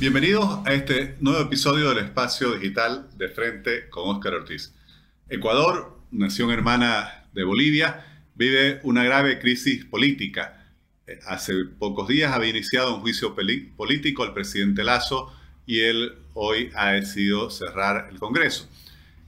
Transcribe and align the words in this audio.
Bienvenidos 0.00 0.60
a 0.64 0.74
este 0.74 1.16
nuevo 1.18 1.40
episodio 1.40 1.88
del 1.88 2.04
espacio 2.04 2.52
digital 2.52 3.08
de 3.16 3.28
Frente 3.30 3.90
con 3.90 4.08
Óscar 4.08 4.34
Ortiz. 4.34 4.72
Ecuador, 5.28 5.98
nación 6.12 6.52
hermana 6.52 7.24
de 7.34 7.42
Bolivia, 7.42 8.22
vive 8.36 8.78
una 8.84 9.02
grave 9.02 9.40
crisis 9.40 9.84
política. 9.84 10.72
Eh, 11.04 11.18
hace 11.26 11.64
pocos 11.80 12.06
días 12.06 12.32
había 12.32 12.50
iniciado 12.50 12.94
un 12.94 13.00
juicio 13.00 13.34
político 13.34 14.22
al 14.22 14.34
presidente 14.34 14.84
Lazo 14.84 15.32
y 15.66 15.80
él 15.80 16.14
hoy 16.32 16.70
ha 16.76 16.92
decidido 16.92 17.50
cerrar 17.50 18.06
el 18.12 18.20
Congreso. 18.20 18.68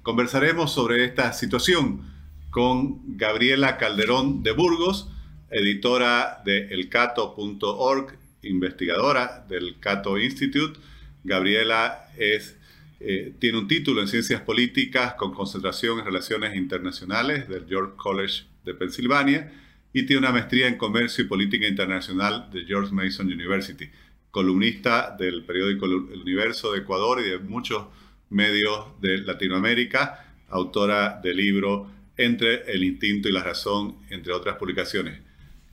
Conversaremos 0.03 0.73
sobre 0.73 1.05
esta 1.05 1.33
situación 1.33 2.15
con 2.51 3.17
Gabriela 3.17 3.77
Calderón 3.77 4.45
de 4.45 4.53
Burgos, 4.53 5.11
editora 5.51 6.43
de 6.45 6.73
elcato.org 6.73 8.20
investigadora 8.43 9.45
del 9.49 9.79
Cato 9.81 10.19
Institute. 10.19 10.79
Gabriela 11.25 12.11
es, 12.17 12.57
eh, 13.01 13.35
tiene 13.39 13.59
un 13.59 13.69
título 13.69 14.01
en 14.01 14.09
Ciencias 14.09 14.41
Políticas 14.43 15.15
con 15.15 15.35
concentración 15.35 15.99
en 15.99 16.05
Relaciones 16.05 16.57
Internacionales 16.57 17.49
del 17.49 17.67
York 17.67 17.97
College 17.97 18.45
de 18.65 18.75
Pensilvania 18.75 19.53
y 19.93 20.07
tiene 20.07 20.21
una 20.21 20.33
maestría 20.33 20.69
en 20.69 20.77
Comercio 20.77 21.25
y 21.25 21.29
Política 21.29 21.67
Internacional 21.67 22.49
de 22.53 22.65
George 22.65 22.93
Mason 22.93 23.27
University. 23.27 23.91
Columnista 24.31 25.17
del 25.19 25.45
periódico 25.45 25.87
El 25.87 26.21
Universo 26.21 26.73
de 26.73 26.81
Ecuador 26.81 27.21
y 27.21 27.31
de 27.31 27.39
muchos 27.39 27.87
medios 28.29 29.01
de 29.01 29.19
Latinoamérica, 29.19 30.35
autora 30.49 31.21
del 31.21 31.37
libro 31.37 31.91
Entre 32.17 32.71
el 32.73 32.85
Instinto 32.85 33.29
y 33.29 33.33
la 33.33 33.43
Razón, 33.43 33.97
entre 34.11 34.33
otras 34.33 34.57
publicaciones. 34.57 35.21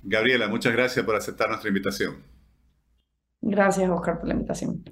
Gabriela, 0.02 0.48
muchas 0.48 0.74
gracias 0.74 1.06
por 1.06 1.16
aceptar 1.16 1.50
nuestra 1.50 1.68
invitación. 1.68 2.27
Gracias, 3.42 3.90
Oscar, 3.90 4.20
por 4.20 4.28
la 4.28 4.34
invitación. 4.34 4.84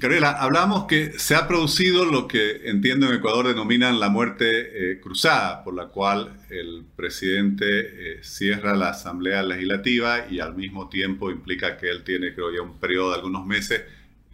Gabriela, 0.00 0.30
hablamos 0.30 0.86
que 0.86 1.18
se 1.18 1.34
ha 1.34 1.46
producido 1.46 2.06
lo 2.06 2.26
que 2.26 2.70
entiendo 2.70 3.06
en 3.06 3.16
Ecuador 3.16 3.48
denominan 3.48 4.00
la 4.00 4.08
muerte 4.08 4.92
eh, 4.92 4.98
cruzada, 4.98 5.62
por 5.62 5.74
la 5.74 5.88
cual 5.88 6.40
el 6.48 6.86
presidente 6.96 7.66
eh, 8.14 8.24
cierra 8.24 8.74
la 8.74 8.88
Asamblea 8.88 9.42
Legislativa 9.42 10.26
y 10.30 10.40
al 10.40 10.54
mismo 10.54 10.88
tiempo 10.88 11.30
implica 11.30 11.76
que 11.76 11.90
él 11.90 12.02
tiene, 12.02 12.32
creo 12.32 12.50
ya, 12.50 12.62
un 12.62 12.78
periodo 12.78 13.10
de 13.10 13.16
algunos 13.16 13.44
meses 13.44 13.82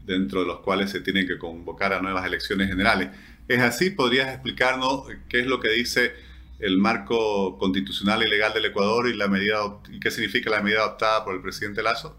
dentro 0.05 0.43
de 0.43 0.47
los 0.47 0.61
cuales 0.61 0.91
se 0.91 1.01
tienen 1.01 1.27
que 1.27 1.37
convocar 1.37 1.93
a 1.93 2.01
nuevas 2.01 2.25
elecciones 2.25 2.69
generales. 2.69 3.09
¿Es 3.49 3.61
así? 3.61 3.91
¿Podrías 3.91 4.29
explicarnos 4.33 5.09
qué 5.29 5.41
es 5.41 5.47
lo 5.47 5.59
que 5.59 5.71
dice 5.71 6.13
el 6.61 6.79
marco 6.79 7.59
constitucional 7.59 8.23
y 8.23 8.29
legal 8.29 8.53
del 8.55 8.67
Ecuador 8.67 9.09
y, 9.09 9.15
la 9.17 9.27
medida, 9.27 9.59
y 9.91 9.99
qué 9.99 10.13
significa 10.13 10.49
la 10.49 10.63
medida 10.63 10.83
adoptada 10.83 11.25
por 11.25 11.35
el 11.35 11.43
presidente 11.43 11.83
Lazo? 11.83 12.17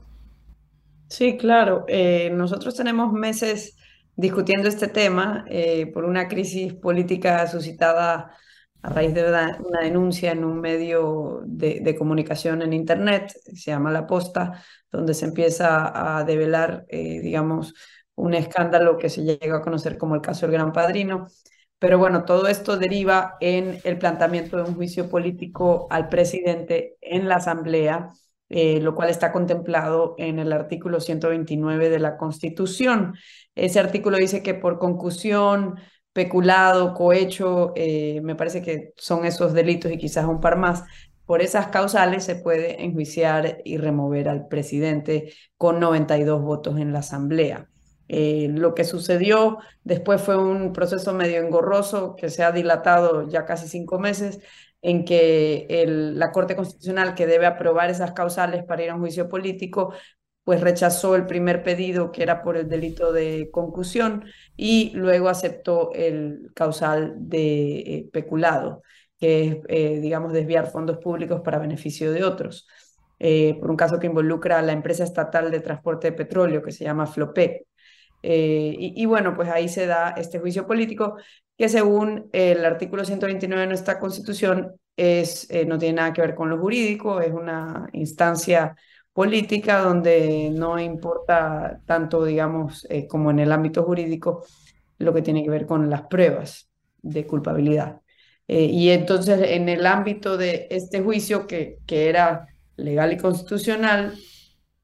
Sí, 1.09 1.37
claro. 1.37 1.85
Eh, 1.87 2.29
nosotros 2.31 2.75
tenemos 2.75 3.13
meses 3.13 3.77
discutiendo 4.15 4.67
este 4.67 4.87
tema 4.87 5.45
eh, 5.47 5.87
por 5.93 6.03
una 6.05 6.27
crisis 6.27 6.73
política 6.73 7.47
suscitada 7.47 8.35
a 8.81 8.89
raíz 8.89 9.13
de 9.13 9.27
una, 9.27 9.57
denuncia 9.81 10.31
en 10.31 10.43
un 10.43 10.59
medio 10.59 11.41
de, 11.45 11.95
comunicación 11.97 12.61
en 12.61 12.73
Internet, 12.73 13.33
se 13.43 13.71
llama 13.71 13.91
La 13.91 14.05
Posta, 14.07 14.63
donde 14.91 15.13
se 15.13 15.25
empieza 15.25 16.17
a 16.19 16.23
develar, 16.23 16.85
eh, 16.89 17.19
digamos, 17.21 17.73
un 18.15 18.33
escándalo 18.33 18.97
que 18.97 19.09
se 19.09 19.23
llega 19.23 19.57
a 19.57 19.61
conocer 19.61 19.97
como 19.97 20.15
el 20.15 20.21
caso 20.21 20.45
del 20.45 20.53
Gran 20.53 20.73
Padrino. 20.73 21.27
Pero 21.79 21.99
bueno, 21.99 22.25
todo 22.25 22.47
esto 22.47 22.77
deriva 22.77 23.35
en 23.39 23.79
el 23.83 23.97
planteamiento 23.99 24.57
de 24.57 24.63
un 24.63 24.75
juicio 24.75 25.09
político 25.09 25.87
al 25.89 26.09
presidente 26.09 26.97
en 27.01 27.27
la 27.27 27.35
Asamblea 27.35 28.11
eh, 28.49 28.79
lo 28.81 28.95
cual 28.95 29.09
está 29.09 29.31
contemplado 29.31 30.15
en 30.17 30.39
el 30.39 30.53
artículo 30.53 30.99
129 30.99 31.89
de 31.89 31.99
la 31.99 32.17
Constitución. 32.17 33.15
Ese 33.55 33.79
artículo 33.79 34.17
dice 34.17 34.41
que 34.43 34.53
por 34.53 34.79
concusión, 34.79 35.75
peculado, 36.13 36.93
cohecho, 36.93 37.73
eh, 37.75 38.21
me 38.23 38.35
parece 38.35 38.61
que 38.61 38.93
son 38.97 39.25
esos 39.25 39.53
delitos 39.53 39.91
y 39.91 39.97
quizás 39.97 40.25
un 40.25 40.39
par 40.39 40.57
más. 40.57 40.83
Por 41.25 41.41
esas 41.41 41.67
causales 41.67 42.23
se 42.23 42.35
puede 42.37 42.83
enjuiciar 42.83 43.57
y 43.65 43.77
remover 43.77 44.29
al 44.29 44.47
presidente 44.47 45.33
con 45.57 45.79
92 45.79 46.41
votos 46.41 46.79
en 46.79 46.93
la 46.93 46.99
Asamblea. 46.99 47.69
Eh, 48.09 48.47
lo 48.49 48.73
que 48.73 48.85
sucedió 48.85 49.57
después 49.83 50.21
fue 50.21 50.37
un 50.37 50.71
proceso 50.71 51.13
medio 51.13 51.41
engorroso 51.41 52.15
que 52.15 52.29
se 52.29 52.43
ha 52.43 52.51
dilatado 52.53 53.27
ya 53.27 53.45
casi 53.45 53.67
cinco 53.67 53.99
meses, 53.99 54.39
en 54.87 55.03
que 55.03 55.67
la 56.15 56.31
Corte 56.31 56.55
Constitucional, 56.55 57.13
que 57.13 57.27
debe 57.27 57.45
aprobar 57.45 57.89
esas 57.89 58.13
causales 58.13 58.63
para 58.63 58.83
ir 58.83 58.89
a 58.89 58.95
un 58.95 59.01
juicio 59.01 59.27
político, 59.27 59.93
pues 60.45 60.61
rechazó 60.61 61.15
el 61.17 61.25
primer 61.25 61.61
pedido, 61.61 62.09
que 62.13 62.23
era 62.23 62.41
por 62.41 62.55
el 62.55 62.69
delito 62.69 63.11
de 63.11 63.49
concusión, 63.51 64.23
y 64.55 64.91
luego 64.95 65.27
aceptó 65.27 65.91
el 65.93 66.51
causal 66.55 67.15
de 67.17 67.79
eh, 67.79 68.09
peculado, 68.13 68.81
que 69.19 69.47
es, 69.47 69.57
eh, 69.67 69.99
digamos, 69.99 70.31
desviar 70.31 70.71
fondos 70.71 70.99
públicos 70.99 71.41
para 71.41 71.59
beneficio 71.59 72.13
de 72.13 72.23
otros, 72.23 72.65
eh, 73.19 73.57
por 73.59 73.69
un 73.69 73.75
caso 73.75 73.99
que 73.99 74.07
involucra 74.07 74.59
a 74.59 74.61
la 74.61 74.71
empresa 74.71 75.03
estatal 75.03 75.51
de 75.51 75.59
transporte 75.59 76.11
de 76.11 76.17
petróleo, 76.17 76.63
que 76.63 76.71
se 76.71 76.85
llama 76.85 77.07
FLOPEC. 77.07 77.63
y, 78.23 79.05
bueno, 79.05 79.33
pues 79.35 79.49
ahí 79.49 79.67
se 79.69 79.85
da 79.85 80.11
este 80.17 80.39
juicio 80.39 80.65
político 80.65 81.17
que 81.57 81.69
según 81.69 82.29
el 82.33 82.63
artículo 82.65 83.03
129 83.03 83.61
de 83.61 83.67
nuestra 83.67 83.99
Constitución 83.99 84.73
es, 84.95 85.49
eh, 85.49 85.65
no 85.65 85.77
tiene 85.77 85.95
nada 85.95 86.13
que 86.13 86.21
ver 86.21 86.35
con 86.35 86.49
lo 86.49 86.59
jurídico, 86.59 87.19
es 87.19 87.33
una 87.33 87.89
instancia 87.93 88.75
política 89.13 89.79
donde 89.79 90.51
no 90.53 90.79
importa 90.79 91.79
tanto, 91.85 92.23
digamos, 92.23 92.85
eh, 92.89 93.07
como 93.07 93.31
en 93.31 93.39
el 93.39 93.51
ámbito 93.51 93.83
jurídico, 93.83 94.45
lo 94.99 95.13
que 95.13 95.21
tiene 95.23 95.43
que 95.43 95.49
ver 95.49 95.65
con 95.65 95.89
las 95.89 96.03
pruebas 96.03 96.69
de 97.01 97.25
culpabilidad. 97.25 98.01
Eh, 98.47 98.65
y 98.65 98.89
entonces, 98.91 99.39
en 99.41 99.69
el 99.69 99.85
ámbito 99.85 100.37
de 100.37 100.67
este 100.69 101.01
juicio, 101.01 101.47
que, 101.47 101.79
que 101.87 102.09
era 102.09 102.47
legal 102.75 103.11
y 103.13 103.17
constitucional, 103.17 104.13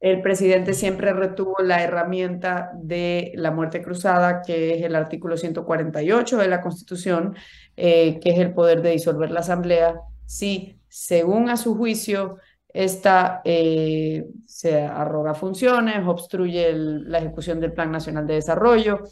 el 0.03 0.21
presidente 0.21 0.73
siempre 0.73 1.13
retuvo 1.13 1.55
la 1.63 1.81
herramienta 1.81 2.71
de 2.75 3.31
la 3.35 3.51
muerte 3.51 3.81
cruzada, 3.81 4.41
que 4.41 4.73
es 4.73 4.83
el 4.83 4.95
artículo 4.95 5.37
148 5.37 6.39
de 6.39 6.47
la 6.49 6.59
Constitución, 6.59 7.37
eh, 7.77 8.19
que 8.19 8.31
es 8.31 8.39
el 8.39 8.53
poder 8.53 8.81
de 8.81 8.89
disolver 8.91 9.31
la 9.31 9.39
Asamblea 9.39 9.95
si, 10.25 10.77
según 10.89 11.49
a 11.49 11.55
su 11.55 11.77
juicio, 11.77 12.35
esta 12.67 13.41
eh, 13.45 14.25
se 14.45 14.81
arroga 14.81 15.35
funciones, 15.35 16.05
obstruye 16.05 16.73
la 16.73 17.19
ejecución 17.19 17.61
del 17.61 17.71
Plan 17.71 17.89
Nacional 17.89 18.27
de 18.27 18.33
Desarrollo. 18.33 19.03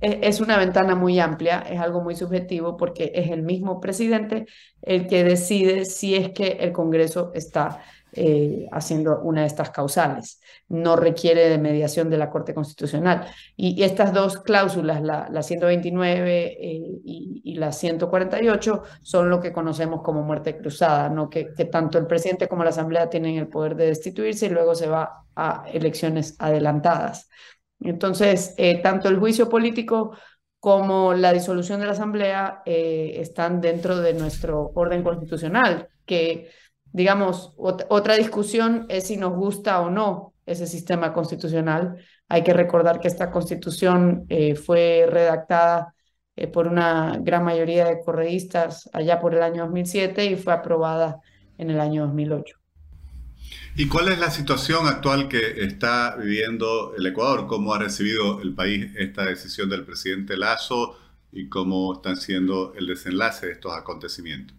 E, 0.00 0.20
es 0.22 0.40
una 0.40 0.56
ventana 0.56 0.94
muy 0.94 1.20
amplia, 1.20 1.58
es 1.68 1.78
algo 1.78 2.00
muy 2.00 2.16
subjetivo 2.16 2.78
porque 2.78 3.12
es 3.14 3.30
el 3.30 3.42
mismo 3.42 3.82
presidente 3.82 4.46
el 4.80 5.08
que 5.08 5.24
decide 5.24 5.84
si 5.84 6.14
es 6.14 6.30
que 6.30 6.56
el 6.60 6.72
Congreso 6.72 7.32
está 7.34 7.82
eh, 8.20 8.68
haciendo 8.72 9.20
una 9.20 9.42
de 9.42 9.46
estas 9.46 9.70
causales. 9.70 10.40
No 10.68 10.96
requiere 10.96 11.48
de 11.48 11.56
mediación 11.56 12.10
de 12.10 12.18
la 12.18 12.30
Corte 12.30 12.52
Constitucional. 12.52 13.28
Y, 13.56 13.80
estas 13.84 14.12
dos 14.12 14.40
cláusulas, 14.40 15.02
la, 15.02 15.28
la 15.30 15.42
129 15.42 16.46
eh, 16.60 17.00
y, 17.04 17.54
la 17.54 17.70
148, 17.70 18.82
son 19.02 19.30
lo 19.30 19.40
que 19.40 19.52
conocemos 19.52 20.02
como 20.02 20.22
muerte 20.22 20.58
cruzada, 20.58 21.08
¿no? 21.08 21.30
que, 21.30 21.44
tanto 21.70 21.98
el 21.98 22.08
presidente 22.08 22.48
como 22.48 22.64
la 22.64 22.70
Asamblea 22.70 23.08
tienen 23.08 23.36
el 23.36 23.46
poder 23.46 23.76
de 23.76 23.86
destituirse 23.86 24.46
y 24.46 24.50
luego 24.50 24.74
se 24.74 24.88
va 24.88 25.24
a 25.36 25.64
elecciones 25.72 26.34
adelantadas. 26.40 27.28
Entonces, 27.80 28.54
eh, 28.58 28.80
tanto 28.82 29.08
el 29.08 29.18
juicio 29.20 29.48
político 29.48 30.16
como 30.58 31.14
la 31.14 31.32
disolución 31.32 31.78
de 31.78 31.86
la 31.86 31.92
Asamblea 31.92 32.62
están 32.66 33.60
dentro 33.60 33.98
de 33.98 34.12
nuestro 34.14 34.72
orden 34.74 35.04
constitucional, 35.04 35.88
que 36.04 36.50
digamos, 36.92 37.52
otra 37.56 38.16
discusión 38.16 38.86
es 38.88 39.06
si 39.06 39.16
nos 39.16 39.34
gusta 39.34 39.80
o 39.80 39.90
no 39.90 40.34
ese 40.46 40.66
sistema 40.66 41.12
constitucional. 41.12 41.96
Hay 42.28 42.42
que 42.42 42.52
recordar 42.52 43.00
que 43.00 43.08
esta 43.08 43.30
constitución 43.30 44.24
eh, 44.28 44.54
fue 44.54 45.06
redactada 45.08 45.94
eh, 46.36 46.46
por 46.46 46.66
una 46.68 47.18
gran 47.20 47.44
mayoría 47.44 47.86
de 47.86 48.00
correístas 48.00 48.88
allá 48.92 49.20
por 49.20 49.34
el 49.34 49.42
año 49.42 49.64
2007 49.64 50.24
y 50.26 50.36
fue 50.36 50.52
aprobada 50.52 51.20
en 51.58 51.70
el 51.70 51.80
año 51.80 52.06
2008. 52.06 52.56
¿Y 53.76 53.88
cuál 53.88 54.08
es 54.08 54.18
la 54.18 54.30
situación 54.30 54.86
actual 54.86 55.28
que 55.28 55.64
está 55.64 56.16
viviendo 56.16 56.94
el 56.96 57.06
Ecuador? 57.06 57.46
¿Cómo 57.46 57.74
ha 57.74 57.78
recibido 57.78 58.40
el 58.40 58.54
país 58.54 58.90
esta 58.96 59.24
decisión 59.24 59.68
del 59.68 59.84
presidente 59.84 60.36
Lazo 60.36 60.96
y 61.30 61.48
cómo 61.48 61.94
están 61.94 62.16
siendo 62.16 62.74
el 62.74 62.86
desenlace 62.86 63.46
de 63.46 63.52
estos 63.52 63.72
acontecimientos? 63.76 64.56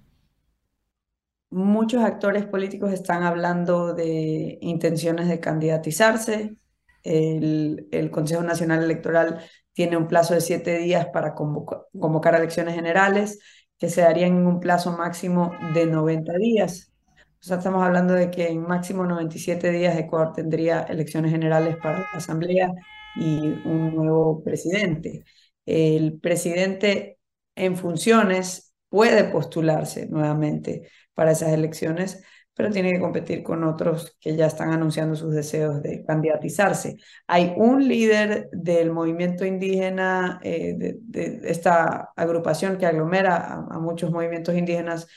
Muchos 1.50 2.04
actores 2.04 2.46
políticos 2.46 2.92
están 2.92 3.24
hablando 3.24 3.94
de 3.94 4.58
intenciones 4.62 5.28
de 5.28 5.40
candidatizarse. 5.40 6.56
El, 7.04 8.10
Consejo 8.12 8.44
Nacional 8.44 8.84
Electoral 8.84 9.40
tiene 9.74 9.98
un 9.98 10.08
plazo 10.08 10.34
de 10.34 10.42
siete 10.42 10.78
días 10.80 11.08
para 11.08 11.34
convocar 11.34 12.36
elecciones 12.36 12.76
generales, 12.76 13.40
que 13.78 13.90
se 13.90 14.02
darían 14.02 14.38
en 14.38 14.48
un 14.48 14.60
plazo 14.60 14.92
máximo 14.98 15.54
de 15.74 15.86
90 15.86 16.34
días. 16.38 16.92
O 17.40 17.44
sea, 17.44 17.58
estamos 17.58 17.84
hablando 17.84 18.14
de 18.14 18.30
que 18.30 18.50
en 18.50 18.62
máximo 18.62 19.06
97 19.06 19.72
días 19.72 19.98
Ecuador 19.98 20.34
tendría 20.34 20.82
elecciones 20.82 21.32
generales 21.32 21.78
para 21.78 22.00
la 22.00 22.08
Asamblea 22.16 22.72
y 23.16 23.40
un 23.66 23.96
nuevo 23.96 24.44
presidente. 24.44 25.24
El 25.66 26.20
presidente 26.20 27.18
en 27.56 27.78
funciones 27.78 28.69
puede 28.90 29.26
postularse 29.26 30.08
nuevamente 30.08 30.90
para 31.14 31.32
esas 31.32 31.50
elecciones, 31.50 32.24
pero 32.54 32.72
tiene 32.72 32.92
que 32.92 33.00
competir 33.00 33.42
con 33.44 33.64
otros 33.64 34.18
que 34.20 34.36
ya 34.36 34.48
están 34.48 34.72
anunciando 34.72 35.16
sus 35.16 35.34
deseos 35.34 35.82
de 35.82 36.04
candidatizarse. 36.04 36.98
Hay 37.28 37.54
un 37.56 37.88
líder 37.88 38.50
del 38.52 38.92
movimiento 38.92 39.46
indígena, 39.46 40.40
eh, 40.44 40.76
de, 40.78 41.40
esta 41.44 42.12
agrupación 42.16 42.78
que 42.78 42.86
aglomera 42.86 43.66
a, 43.70 43.80
muchos 43.80 44.12
movimientos 44.12 44.56
indígenas 44.56 45.08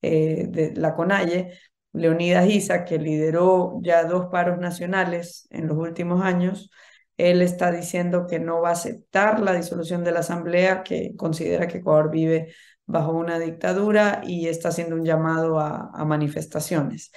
eh, 0.00 0.46
de 0.48 0.74
la 0.76 0.94
CONAIE, 0.94 1.52
Leonidas 1.92 2.48
Isa, 2.48 2.84
que 2.84 2.98
lideró 2.98 3.78
ya 3.82 4.04
dos 4.04 4.26
paros 4.30 4.58
nacionales 4.58 5.46
en 5.50 5.66
los 5.68 5.76
últimos 5.76 6.22
años, 6.22 6.70
él 7.16 7.42
está 7.42 7.70
diciendo 7.72 8.26
que 8.26 8.38
no 8.38 8.60
va 8.60 8.70
a 8.70 8.72
aceptar 8.72 9.40
la 9.40 9.54
disolución 9.54 10.04
de 10.04 10.12
la 10.12 10.20
Asamblea, 10.20 10.82
que 10.82 11.14
considera 11.16 11.66
que 11.66 11.78
Ecuador 11.78 12.10
vive 12.10 12.54
bajo 12.86 13.12
una 13.12 13.38
dictadura 13.38 14.22
y 14.24 14.48
está 14.48 14.68
haciendo 14.70 14.96
un 14.96 15.04
llamado 15.04 15.58
a, 15.60 16.04
manifestaciones. 16.04 17.10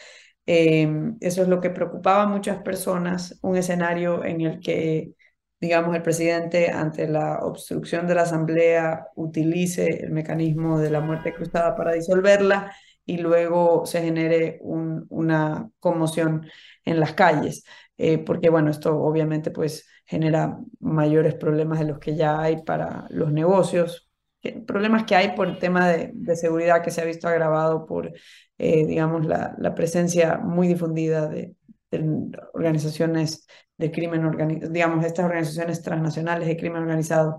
Em, 0.46 1.18
eso 1.22 1.42
es 1.44 1.48
lo 1.48 1.62
que 1.62 1.70
preocupaba 1.70 2.24
a 2.24 2.28
muchas 2.28 2.62
personas, 2.64 3.38
un 3.44 3.56
escenario 3.58 4.26
en 4.26 4.42
el 4.42 4.60
que, 4.60 5.14
digamos, 5.60 5.96
el 5.96 6.02
presidente 6.02 6.72
ante 6.72 7.08
la 7.08 7.40
obstrucción 7.40 8.08
de 8.08 8.16
la 8.16 8.24
Asamblea 8.24 9.08
utilice 9.16 10.04
el 10.04 10.12
mecanismo 10.12 10.80
de 10.80 10.90
la 10.90 11.02
muerte 11.02 11.34
cruzada 11.34 11.76
para 11.76 11.94
disolverla 11.94 12.74
y 13.06 13.18
luego 13.18 13.86
se 13.86 14.02
genere 14.02 14.60
una 14.62 15.70
conmoción 15.80 16.48
en 16.86 17.00
las 17.00 17.14
calles. 17.14 17.64
Eh, 17.98 18.18
porque 18.20 18.50
bueno, 18.50 18.72
esto 18.72 18.98
obviamente 18.98 19.52
pues 19.52 19.88
genera 20.06 20.58
mayores 20.80 21.36
problemas 21.36 21.80
de 21.80 21.86
los 21.86 22.00
que 22.00 22.16
ya 22.16 22.40
hay 22.40 22.64
para 22.64 23.06
los 23.10 23.32
negocios, 23.32 24.09
problemas 24.66 25.04
que 25.04 25.16
hay 25.16 25.36
por 25.36 25.48
el 25.48 25.60
tema 25.60 25.90
de, 25.90 26.36
seguridad 26.36 26.84
que 26.84 26.92
se 26.92 27.02
ha 27.02 27.06
visto 27.06 27.28
agravado 27.28 27.86
por, 27.86 28.12
eh, 28.58 28.86
digamos, 28.86 29.26
la, 29.26 29.56
la, 29.58 29.76
presencia 29.76 30.38
muy 30.38 30.68
difundida 30.68 31.28
de, 31.28 31.54
organizaciones 32.54 33.48
de 33.78 33.92
crimen 33.92 34.26
organizado, 34.26 34.72
digamos, 34.72 35.06
estas 35.06 35.26
organizaciones 35.26 35.82
transnacionales 35.82 36.48
de 36.48 36.58
crimen 36.58 36.84
organizado 36.84 37.38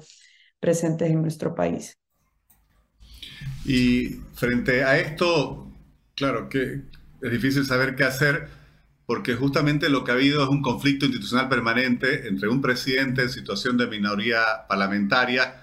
presentes 0.59 1.11
en 1.11 1.23
nuestro 1.23 1.55
país. 1.55 1.99
Y 3.65 4.21
frente 4.35 4.85
a 4.85 4.99
esto, 4.99 5.71
claro 6.15 6.49
que 6.49 6.83
es 7.23 7.31
difícil 7.31 7.65
saber 7.65 7.95
qué 7.95 8.05
hacer, 8.05 8.49
porque 9.07 9.35
justamente 9.35 9.89
lo 9.89 10.05
que 10.05 10.13
ha 10.13 10.15
habido 10.15 10.43
es 10.43 10.49
un 10.49 10.63
conflicto 10.63 11.07
institucional 11.07 11.49
permanente 11.49 12.29
entre 12.29 12.49
un 12.49 12.61
presidente 12.61 13.23
en 13.23 13.29
situación 13.29 13.77
de 13.77 13.87
minoría 13.87 14.41
parlamentaria 14.69 15.63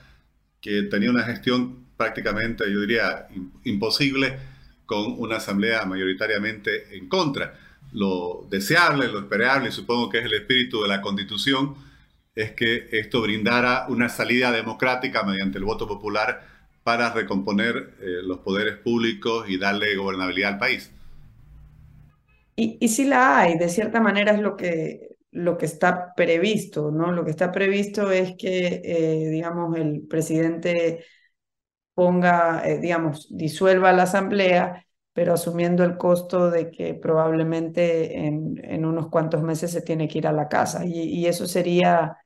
que 0.62 0.84
tenía 0.84 1.10
una 1.10 1.24
gestión 1.24 1.88
prácticamente, 1.98 2.72
yo 2.72 2.82
diría, 2.82 3.28
imposible 3.64 4.38
con 4.86 5.20
una 5.20 5.38
asamblea 5.38 5.86
mayoritariamente 5.86 6.98
en 6.98 7.10
contra. 7.10 7.54
Lo 7.92 8.46
deseable, 8.50 9.08
lo 9.08 9.20
esperable, 9.20 9.70
y 9.70 9.72
supongo 9.72 10.10
que 10.10 10.20
es 10.20 10.26
el 10.26 10.34
espíritu 10.34 10.82
de 10.82 10.88
la 10.88 11.02
constitución, 11.02 11.76
es 12.36 12.52
que 12.52 12.88
esto 12.92 13.22
brindara 13.22 13.88
una 13.90 14.10
salida 14.10 14.52
democrática 14.52 15.24
mediante 15.24 15.58
el 15.58 15.66
voto 15.66 15.88
popular 15.88 16.46
para 16.84 17.12
recomponer 17.12 17.96
eh, 18.00 18.20
los 18.24 18.40
poderes 18.40 18.78
públicos 18.78 19.50
y 19.50 19.58
darle 19.58 19.96
gobernabilidad 19.96 20.54
al 20.54 20.60
país. 20.60 20.92
Y, 22.56 22.78
y 22.80 22.88
sí 22.88 23.06
la 23.06 23.40
hay, 23.40 23.58
de 23.58 23.70
cierta 23.70 24.00
manera 24.00 24.34
es 24.34 24.40
lo 24.40 24.56
que, 24.56 25.17
lo 25.32 25.58
que 25.58 25.66
está 25.66 26.14
previsto, 26.16 26.92
¿no? 26.92 27.12
Lo 27.12 27.26
que 27.26 27.32
está 27.32 27.52
previsto 27.52 28.12
es 28.12 28.36
que, 28.38 28.82
eh, 28.84 29.30
digamos, 29.30 29.76
el 29.78 30.08
presidente 30.08 31.06
ponga, 31.94 32.68
eh, 32.68 32.80
digamos, 32.80 33.28
disuelva 33.36 33.94
la 33.94 34.04
asamblea, 34.04 34.86
pero 35.14 35.34
asumiendo 35.34 35.84
el 35.84 35.98
costo 35.98 36.52
de 36.52 36.70
que 36.72 36.94
probablemente 36.94 38.28
en, 38.28 38.86
unos 38.86 39.10
cuantos 39.10 39.42
meses 39.44 39.72
se 39.72 39.82
tiene 39.82 40.08
que 40.08 40.20
ir 40.20 40.28
a 40.28 40.32
la 40.32 40.48
casa. 40.48 40.86
Y, 40.86 41.02
y, 41.02 41.26
eso 41.28 41.48
sería 41.48 42.18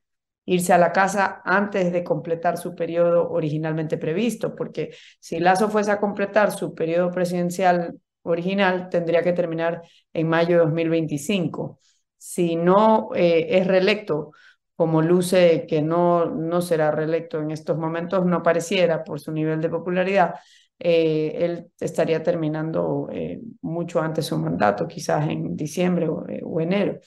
irse 0.44 0.72
a 0.72 0.78
la 0.78 0.92
casa 0.92 1.40
antes 1.44 1.92
de 1.92 2.04
completar 2.04 2.58
su 2.58 2.74
periodo 2.74 3.30
originalmente 3.30 3.96
previsto, 3.98 4.54
porque 4.54 4.94
si 5.20 5.40
Lazo 5.40 5.68
fuese 5.70 5.90
a 5.92 6.00
completar 6.00 6.50
su 6.52 6.74
periodo 6.74 7.10
presidencial 7.10 7.98
original 8.22 8.88
tendría 8.88 9.22
que 9.22 9.32
terminar 9.32 9.82
en 10.12 10.28
mayo 10.28 10.58
de 10.58 10.64
2025. 10.64 11.78
Si 12.24 12.54
no 12.54 13.10
eh, 13.16 13.46
es 13.58 13.66
reelecto, 13.66 14.30
como 14.76 15.02
luce 15.02 15.66
que 15.68 15.82
no, 15.82 16.26
no 16.26 16.62
será 16.62 16.92
reelecto 16.92 17.40
en 17.40 17.50
estos 17.50 17.76
momentos, 17.76 18.24
no 18.24 18.44
pareciera 18.44 19.02
por 19.02 19.18
su 19.18 19.32
nivel 19.32 19.60
de 19.60 19.68
popularidad, 19.68 20.36
eh, 20.78 21.32
él 21.40 21.72
estaría 21.80 22.22
terminando 22.22 23.08
eh, 23.10 23.40
mucho 23.62 24.00
antes 24.00 24.26
su 24.26 24.38
mandato, 24.38 24.86
quizás 24.86 25.28
en 25.28 25.56
diciembre 25.56 26.08
o 26.08 26.60
enero. 26.60 27.00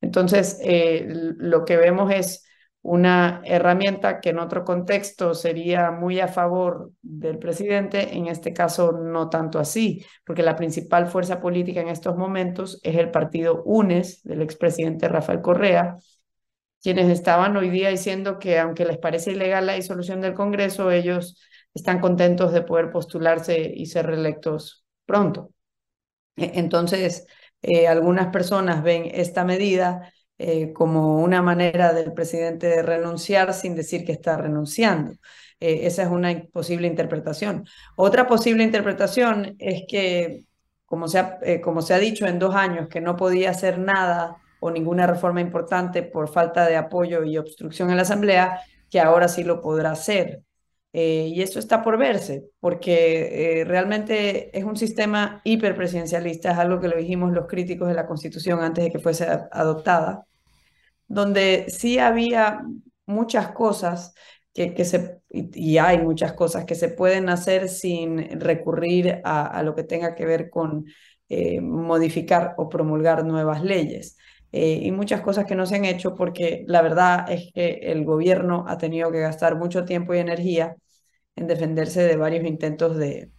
Entonces, 0.00 0.60
lo 1.38 1.64
que 1.64 1.76
vemos 1.76 2.12
es 2.12 2.46
una 2.84 3.40
herramienta 3.44 4.20
que 4.20 4.28
en 4.28 4.38
otro 4.38 4.62
contexto 4.62 5.34
sería 5.34 5.90
muy 5.90 6.20
a 6.20 6.28
favor 6.28 6.92
del 7.00 7.38
presidente, 7.38 8.14
en 8.14 8.26
este 8.26 8.52
caso 8.52 8.92
no 8.92 9.30
tanto 9.30 9.58
así, 9.58 10.04
porque 10.26 10.42
la 10.42 10.54
principal 10.54 11.06
fuerza 11.06 11.40
política 11.40 11.80
en 11.80 11.88
estos 11.88 12.14
momentos 12.14 12.80
es 12.82 12.96
el 12.96 13.10
partido 13.10 13.62
UNES 13.64 14.22
del 14.24 14.42
expresidente 14.42 15.08
Rafael 15.08 15.40
Correa, 15.40 15.96
quienes 16.82 17.08
estaban 17.08 17.56
hoy 17.56 17.70
día 17.70 17.88
diciendo 17.88 18.38
que 18.38 18.58
aunque 18.58 18.84
les 18.84 18.98
parece 18.98 19.32
ilegal 19.32 19.64
la 19.64 19.72
disolución 19.72 20.20
del 20.20 20.34
Congreso, 20.34 20.90
ellos 20.90 21.40
están 21.72 22.00
contentos 22.00 22.52
de 22.52 22.60
poder 22.60 22.90
postularse 22.90 23.72
y 23.74 23.86
ser 23.86 24.04
reelectos 24.06 24.84
pronto. 25.06 25.52
E-, 26.36 26.52
entonces, 26.56 27.26
eh, 27.62 27.88
algunas 27.88 28.28
personas 28.28 28.82
ven 28.82 29.08
esta 29.10 29.46
medida 29.46 30.12
eh, 30.38 30.72
como 30.72 31.22
una 31.22 31.42
manera 31.42 31.92
del 31.92 32.12
presidente 32.12 32.66
de 32.66 32.82
renunciar 32.82 33.54
sin 33.54 33.74
decir 33.74 34.04
que 34.04 34.12
está 34.12 34.36
renunciando. 34.36 35.12
Eh, 35.60 35.86
esa 35.86 36.02
es 36.02 36.08
una 36.08 36.44
posible 36.52 36.88
interpretación. 36.88 37.64
Otra 37.96 38.26
posible 38.26 38.64
interpretación 38.64 39.54
es 39.58 39.84
que, 39.88 40.44
como 40.84 41.08
se, 41.08 41.24
eh, 41.42 41.60
como 41.60 41.82
se 41.82 41.94
ha 41.94 41.98
dicho 41.98 42.26
en 42.26 42.38
dos 42.38 42.54
años, 42.54 42.88
que 42.88 43.00
no 43.00 43.16
podía 43.16 43.50
hacer 43.50 43.78
nada 43.78 44.36
o 44.60 44.70
ninguna 44.70 45.06
reforma 45.06 45.40
importante 45.40 46.02
por 46.02 46.28
falta 46.28 46.66
de 46.66 46.76
apoyo 46.76 47.24
y 47.24 47.38
obstrucción 47.38 47.90
en 47.90 47.96
la 47.96 48.02
Asamblea, 48.02 48.60
que 48.90 49.00
ahora 49.00 49.28
sí 49.28 49.44
lo 49.44 49.60
podrá 49.60 49.92
hacer. 49.92 50.42
Y 50.96 51.42
eso 51.42 51.58
está 51.58 51.82
por 51.82 51.98
verse, 51.98 52.44
porque 52.60 53.64
realmente 53.66 54.56
es 54.56 54.64
un 54.64 54.76
sistema 54.76 55.40
hiperpresidencialista, 55.42 56.52
es 56.52 56.58
algo 56.58 56.80
que 56.80 56.86
lo 56.88 56.96
dijimos 56.96 57.32
los 57.32 57.46
críticos 57.48 57.88
de 57.88 57.94
la 57.94 58.06
Constitución 58.06 58.60
antes 58.60 58.84
de 58.84 58.90
que 58.92 59.00
fuese 59.00 59.26
adoptada, 59.50 60.24
donde 61.08 61.66
sí 61.68 61.98
había 61.98 62.62
muchas 63.06 63.50
cosas 63.52 64.14
que, 64.52 64.72
que 64.72 64.84
se, 64.84 65.20
y, 65.30 65.78
hay 65.78 65.98
muchas 65.98 66.32
cosas 66.34 66.64
que 66.64 66.74
se 66.76 66.88
pueden 66.88 67.28
hacer 67.28 67.68
sin 67.68 68.40
recurrir 68.40 69.20
a, 69.24 69.62
lo 69.62 69.74
que 69.74 69.82
tenga 69.82 70.14
que 70.14 70.24
ver 70.26 70.48
con 70.48 70.86
eh, 71.28 71.60
modificar 71.60 72.54
o 72.56 72.68
promulgar 72.68 73.24
nuevas 73.24 73.62
leyes. 73.62 74.16
Eh, 74.56 74.80
y 74.84 74.92
muchas 74.92 75.20
cosas 75.20 75.46
que 75.46 75.56
no 75.56 75.66
se 75.66 75.74
han 75.76 75.84
hecho 75.84 76.14
porque 76.14 76.64
la 76.68 76.80
verdad 76.80 77.28
es 77.30 77.50
que 77.52 77.80
el 77.82 78.04
gobierno 78.04 78.64
ha 78.68 78.78
tenido 78.78 79.10
que 79.10 79.18
gastar 79.20 79.56
mucho 79.56 79.84
tiempo 79.84 80.14
y 80.14 80.18
energía 80.18 80.76
en 81.36 81.46
defenderse 81.48 82.02
de 82.04 82.16
varios 82.16 82.44
intentos 82.46 82.96
de, 82.96 83.30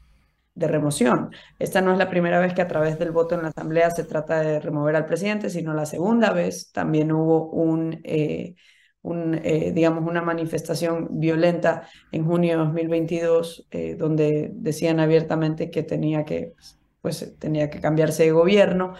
de 0.55 0.67
remoción. 0.67 1.31
Esta 1.59 1.81
no 1.81 1.91
es 1.91 1.97
la 1.97 2.09
primera 2.09 2.39
vez 2.39 2.53
que 2.53 2.61
a 2.61 2.67
través 2.67 2.97
del 2.99 3.11
voto 3.11 3.35
en 3.35 3.43
la 3.43 3.49
Asamblea 3.49 3.91
se 3.91 4.05
trata 4.05 4.41
de 4.41 4.59
remover 4.59 4.95
al 4.95 5.05
presidente, 5.05 5.49
sino 5.49 5.73
la 5.73 5.85
segunda 5.85 6.31
vez 6.31 6.71
también 6.71 7.11
hubo 7.11 7.49
un, 7.49 7.99
eh, 8.03 8.55
un 9.01 9.35
eh, 9.43 9.71
digamos, 9.73 10.05
una 10.09 10.21
manifestación 10.21 11.07
violenta 11.19 11.87
en 12.11 12.25
junio 12.25 12.51
de 12.57 12.65
2022, 12.65 13.67
eh, 13.71 13.95
donde 13.95 14.49
decían 14.53 14.99
abiertamente 14.99 15.69
que 15.69 15.83
tenía 15.83 16.25
que, 16.25 16.53
pues, 17.01 17.35
tenía 17.39 17.69
que 17.69 17.81
cambiarse 17.81 18.23
de 18.23 18.31
gobierno. 18.31 18.95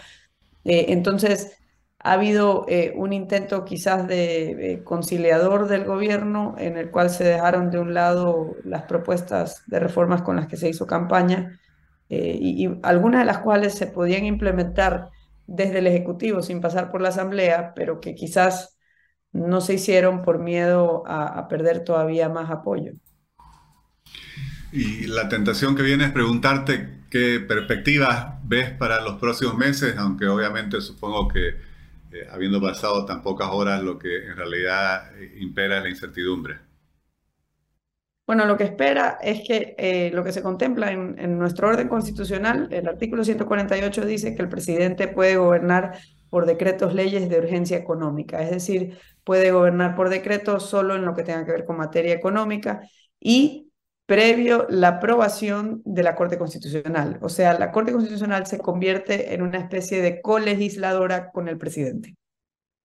entonces, 0.65 1.57
ha 2.05 2.13
habido 2.13 2.65
eh, 2.67 2.93
un 2.95 3.13
intento 3.13 3.65
quizás 3.65 4.07
de 4.07 4.81
conciliador 4.83 5.67
del 5.67 5.85
gobierno 5.85 6.53
en 6.59 6.77
el 6.77 6.91
cual 6.91 7.09
se 7.09 7.23
dejaron 7.23 7.71
de 7.71 7.79
un 7.79 7.95
lado 7.95 8.55
las 8.63 8.83
propuestas 8.83 9.63
de 9.65 9.79
reformas 9.79 10.21
con 10.21 10.35
las 10.35 10.45
que 10.45 10.55
se 10.55 10.69
hizo 10.69 10.85
campaña 10.85 11.59
eh, 12.09 12.37
y, 12.39 12.69
algunas 12.83 13.21
de 13.21 13.25
las 13.25 13.39
cuales 13.39 13.73
se 13.73 13.87
podían 13.87 14.23
implementar 14.25 15.09
desde 15.47 15.79
el 15.79 15.87
Ejecutivo 15.87 16.43
sin 16.43 16.61
pasar 16.61 16.91
por 16.91 17.01
la 17.01 17.09
Asamblea, 17.09 17.73
pero 17.75 17.99
que 17.99 18.13
quizás 18.13 18.77
no 19.31 19.59
se 19.59 19.73
hicieron 19.73 20.21
por 20.21 20.37
miedo 20.37 21.01
a 21.07 21.47
perder 21.47 21.83
todavía 21.83 22.29
más 22.29 22.51
apoyo. 22.51 22.93
Y 24.71 25.07
la 25.07 25.27
tentación 25.27 25.75
que 25.75 25.81
viene 25.81 26.05
es 26.05 26.11
preguntarte 26.11 26.99
qué 27.09 27.39
perspectivas 27.39 28.35
ves 28.43 28.69
para 28.69 29.01
los 29.01 29.15
próximos 29.15 29.57
meses, 29.57 29.95
aunque 29.97 30.27
obviamente 30.27 30.81
supongo 30.81 31.27
que 31.29 31.74
eh, 32.15 32.27
habiendo 32.31 32.61
pasado 32.61 33.05
tan 33.05 33.21
pocas 33.21 33.49
horas, 33.51 33.83
lo 33.83 33.99
que 33.99 34.25
en 34.25 34.37
realidad 34.37 35.13
eh, 35.19 35.35
impera 35.39 35.77
es 35.77 35.83
la 35.83 35.89
incertidumbre? 35.89 36.59
Bueno, 38.25 38.45
lo 38.45 38.57
que 38.57 38.63
espera 38.63 39.19
es 39.21 39.45
que 39.47 39.75
eh, 39.77 40.11
lo 40.13 40.23
que 40.23 40.31
se 40.31 40.41
contempla 40.41 40.91
en, 40.91 41.19
en, 41.19 41.37
nuestro 41.37 41.67
orden 41.67 41.87
constitucional, 41.89 42.69
el 42.71 42.87
artículo 42.87 43.23
148 43.23 44.05
dice 44.05 44.33
que 44.33 44.41
el 44.41 44.49
presidente 44.49 45.07
puede 45.07 45.35
gobernar 45.35 45.99
por 46.29 46.45
decretos 46.45 46.93
leyes 46.93 47.29
de 47.29 47.37
urgencia 47.37 47.77
económica, 47.77 48.41
es 48.41 48.49
decir, 48.49 48.97
puede 49.23 49.51
gobernar 49.51 49.95
por 49.95 50.09
decreto 50.09 50.59
solo 50.59 50.95
en 50.95 51.05
lo 51.05 51.13
que 51.13 51.23
tenga 51.23 51.45
que 51.45 51.51
ver 51.51 51.65
con 51.65 51.77
materia 51.77 52.13
económica 52.13 52.81
y 53.19 53.71
previo 54.05 54.65
la 54.69 54.89
aprobación 54.89 55.81
de 55.85 56.03
la 56.03 56.15
Corte 56.15 56.37
Constitucional. 56.37 57.17
O 57.21 57.29
sea, 57.29 57.57
la 57.57 57.71
Corte 57.71 57.91
Constitucional 57.91 58.45
se 58.45 58.59
convierte 58.59 59.33
en 59.33 59.41
una 59.41 59.57
especie 59.59 60.01
de 60.01 60.21
colegisladora 60.21 61.31
con 61.31 61.47
el 61.47 61.57
presidente. 61.57 62.15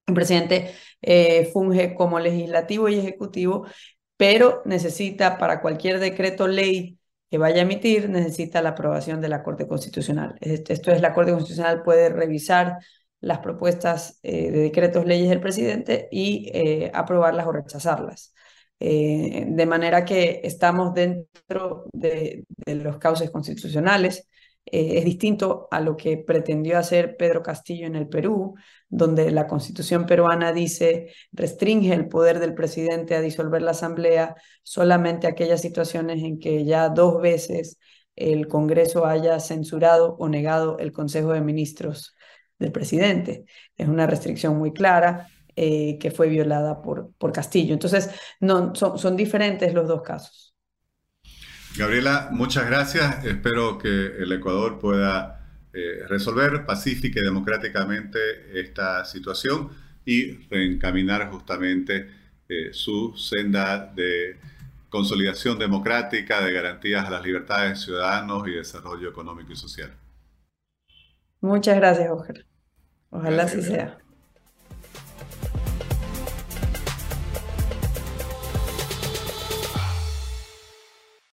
El 0.06 0.14
presidente 0.14 0.74
eh, 1.02 1.50
funge 1.52 1.94
como 1.94 2.18
legislativo 2.18 2.88
y 2.88 2.98
ejecutivo 2.98 3.66
pero 4.20 4.60
necesita 4.66 5.38
para 5.38 5.62
cualquier 5.62 5.98
decreto 5.98 6.46
ley 6.46 6.98
que 7.30 7.38
vaya 7.38 7.60
a 7.60 7.62
emitir, 7.62 8.10
necesita 8.10 8.60
la 8.60 8.70
aprobación 8.70 9.22
de 9.22 9.30
la 9.30 9.42
Corte 9.42 9.66
Constitucional. 9.66 10.36
Esto 10.42 10.92
es, 10.92 11.00
la 11.00 11.14
Corte 11.14 11.32
Constitucional 11.32 11.82
puede 11.82 12.10
revisar 12.10 12.80
las 13.20 13.38
propuestas 13.38 14.18
eh, 14.22 14.50
de 14.50 14.58
decretos 14.60 15.06
leyes 15.06 15.30
del 15.30 15.40
presidente 15.40 16.06
y 16.12 16.50
eh, 16.52 16.90
aprobarlas 16.92 17.46
o 17.46 17.52
rechazarlas. 17.52 18.34
Eh, 18.80 19.44
de 19.48 19.66
manera 19.66 20.04
que 20.06 20.40
estamos 20.42 20.94
dentro 20.94 21.84
de, 21.92 22.44
los 22.66 22.98
cauces 22.98 23.30
constitucionales. 23.30 24.26
es 24.64 25.04
distinto 25.04 25.68
a 25.70 25.80
lo 25.80 25.96
que 25.96 26.18
pretendió 26.18 26.78
hacer 26.78 27.16
Pedro 27.16 27.42
Castillo 27.42 27.86
en 27.86 27.96
el 27.96 28.08
Perú, 28.08 28.54
donde 28.88 29.30
la 29.30 29.46
constitución 29.46 30.06
peruana 30.06 30.52
dice 30.52 31.12
restringe 31.32 31.92
el 31.94 32.08
poder 32.08 32.38
del 32.40 32.54
presidente 32.54 33.14
a 33.16 33.20
disolver 33.20 33.62
la 33.62 33.72
asamblea 33.72 34.34
solamente 34.62 35.26
aquellas 35.26 35.60
situaciones 35.60 36.22
en 36.22 36.38
que 36.38 36.64
ya 36.64 36.88
dos 36.88 37.20
veces 37.20 37.78
el 38.16 38.48
Congreso 38.48 39.06
haya 39.06 39.40
censurado 39.40 40.16
o 40.18 40.28
negado 40.28 40.78
el 40.78 40.92
Consejo 40.92 41.32
de 41.32 41.40
Ministros 41.40 42.14
del 42.58 42.72
presidente. 42.72 43.44
Es 43.76 43.88
una 43.88 44.06
restricción 44.06 44.58
muy 44.58 44.72
clara 44.72 45.28
eh, 45.56 45.98
que 45.98 46.10
fue 46.10 46.28
violada 46.28 46.82
por, 46.82 47.12
por 47.18 47.32
Castillo. 47.32 47.72
Entonces, 47.74 48.10
no, 48.40 48.74
son, 48.74 48.98
son 48.98 49.16
diferentes 49.16 49.74
los 49.74 49.88
dos 49.88 50.02
casos. 50.02 50.54
Gabriela, 51.76 52.28
muchas 52.32 52.66
gracias. 52.66 53.24
Espero 53.24 53.78
que 53.78 53.88
el 53.88 54.32
Ecuador 54.32 54.78
pueda 54.78 55.40
eh, 55.72 56.02
resolver 56.08 56.66
pacífica 56.66 57.20
y 57.20 57.24
democráticamente 57.24 58.18
esta 58.60 59.04
situación 59.04 59.70
y 60.04 60.32
reencaminar 60.48 61.30
justamente 61.30 62.08
eh, 62.48 62.70
su 62.72 63.16
senda 63.16 63.86
de 63.94 64.36
consolidación 64.88 65.58
democrática, 65.58 66.40
de 66.44 66.52
garantías 66.52 67.06
a 67.06 67.10
las 67.10 67.24
libertades 67.24 67.70
de 67.78 67.84
ciudadanos 67.84 68.48
y 68.48 68.52
desarrollo 68.52 69.08
económico 69.08 69.52
y 69.52 69.56
social. 69.56 69.92
Muchas 71.42 71.76
gracias. 71.76 72.10
Ojalá 73.10 73.44
así 73.44 73.62
sea. 73.62 73.99